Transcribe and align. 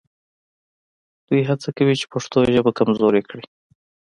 دوی 1.27 1.41
هڅه 1.49 1.69
کوي 1.77 1.95
چې 2.01 2.05
پښتو 2.13 2.37
ژبه 2.55 2.71
کمزورې 2.79 3.21
کړي 3.29 3.45